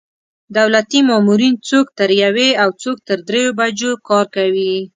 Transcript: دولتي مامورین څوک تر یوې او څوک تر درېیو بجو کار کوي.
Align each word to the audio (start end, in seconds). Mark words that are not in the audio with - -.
دولتي 0.57 0.99
مامورین 1.09 1.53
څوک 1.69 1.85
تر 1.99 2.09
یوې 2.23 2.49
او 2.61 2.69
څوک 2.81 2.97
تر 3.07 3.17
درېیو 3.27 3.55
بجو 3.59 3.91
کار 4.07 4.25
کوي. 4.35 4.75